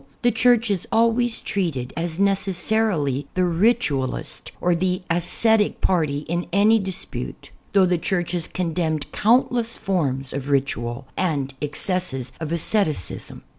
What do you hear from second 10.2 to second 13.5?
of ritual and ex cesses of asceticism.